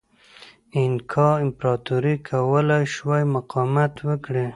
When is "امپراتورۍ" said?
1.45-2.15